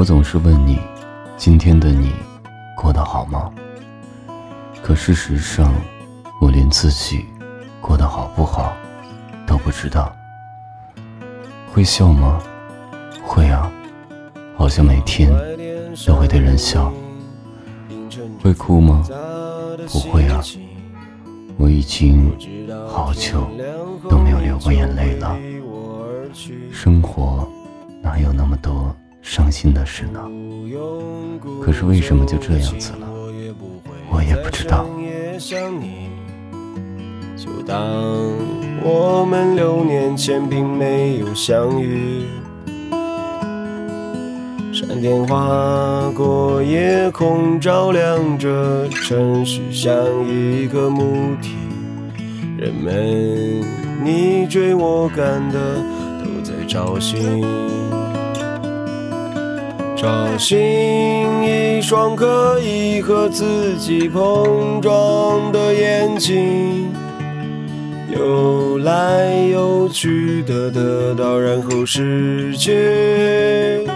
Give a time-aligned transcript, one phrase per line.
[0.00, 0.78] 我总是问你，
[1.36, 2.14] 今天的你
[2.74, 3.52] 过得好吗？
[4.82, 5.74] 可事实上，
[6.40, 7.26] 我连自己
[7.82, 8.72] 过得好不好
[9.46, 10.10] 都不知道。
[11.70, 12.40] 会笑吗？
[13.22, 13.70] 会啊，
[14.56, 15.30] 好像每天
[16.06, 16.90] 都会对人笑。
[18.42, 19.06] 会哭吗？
[19.86, 20.40] 不会啊，
[21.58, 22.34] 我已经
[22.88, 23.46] 好久
[24.08, 25.36] 都没有流过眼泪了。
[26.72, 27.46] 生活
[28.00, 30.20] 哪有那么多伤心的事呢？
[31.62, 33.08] 可是为什么就这样子了？
[34.10, 34.86] 我也不知道。
[37.36, 37.80] 就当
[38.82, 42.24] 我们六年前并没有相遇。
[44.72, 49.94] 闪电划过夜空，照亮着城市，像
[50.28, 51.56] 一个母体。
[52.56, 53.62] 人们
[54.04, 55.76] 你追我赶的
[56.22, 57.42] 都在找寻，
[60.00, 60.58] 找寻
[61.44, 66.90] 一双可以和自己碰撞的眼睛。
[68.10, 73.86] 游来游去的得到，然后失去。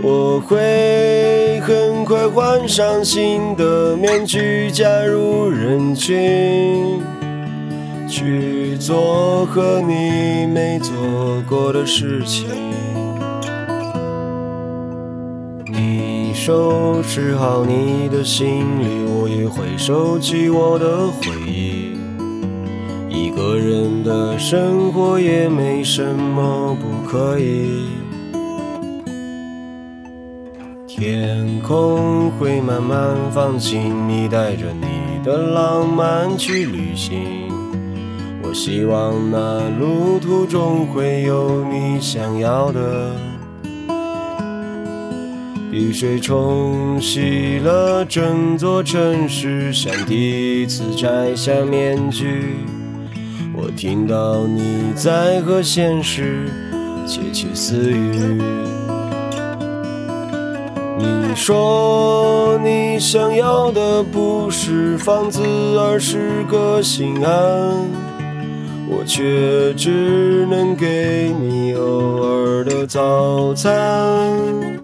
[0.00, 7.00] 我会很快换上新的面具，加入人群，
[8.08, 10.94] 去做和你没做
[11.48, 12.46] 过的事情。
[16.40, 21.98] 收拾好你的行李，我也会收起我的回忆。
[23.08, 27.88] 一个人的生活也没什么不可以。
[30.86, 37.18] 天空会慢慢放晴，你带着你的浪漫去旅行。
[38.44, 43.10] 我希望那路途中会有你想要的。
[45.78, 52.56] 雨水冲洗了整座城市，像第一次摘下面具。
[53.54, 56.48] 我听到你在和现实
[57.06, 58.42] 窃窃私语。
[60.98, 65.40] 你说你想要的不是房子，
[65.78, 67.32] 而是个心安。
[68.90, 74.77] 我却只能给你偶尔的早餐。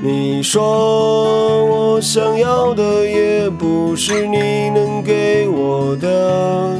[0.00, 6.76] 你说我想要的也不是你能给我的。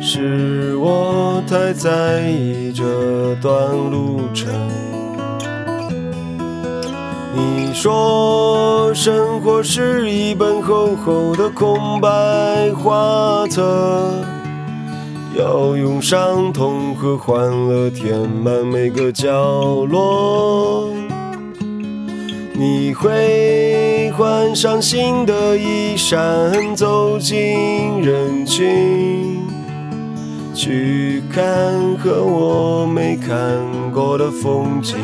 [0.00, 3.52] 是我太在意这段
[3.90, 4.52] 路程。
[7.32, 12.08] 你说生活是一本厚厚的空白
[12.74, 14.12] 画册，
[15.38, 20.63] 要用伤痛和欢乐填满每个角落。
[22.94, 29.42] 会换上新的衣衫，走进人群。
[30.54, 31.44] 去看
[31.96, 33.36] 和我没看
[33.92, 34.96] 过的风景。